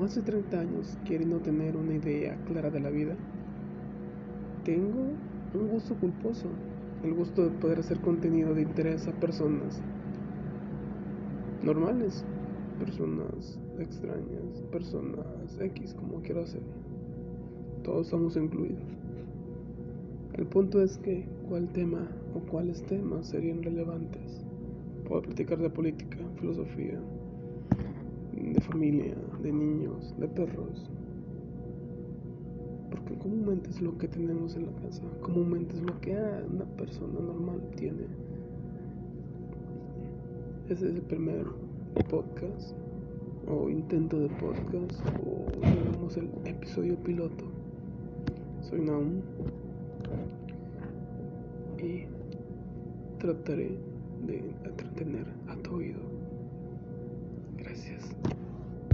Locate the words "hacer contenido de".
7.80-8.62